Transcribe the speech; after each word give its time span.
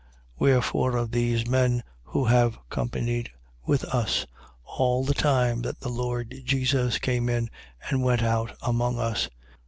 1:21. 0.39 0.39
Wherefore 0.39 0.97
of 0.97 1.11
these 1.11 1.45
men 1.45 1.83
who 2.05 2.25
have 2.25 2.57
companied 2.71 3.29
with 3.67 3.83
us, 3.83 4.25
all 4.63 5.05
the 5.05 5.13
time 5.13 5.61
that 5.61 5.79
the 5.81 5.89
Lord 5.89 6.33
Jesus 6.43 6.97
came 6.97 7.29
in 7.29 7.51
and 7.87 8.01
went 8.01 8.23
out 8.23 8.57
among 8.63 8.97
us, 8.97 9.25
1:22. 9.25 9.29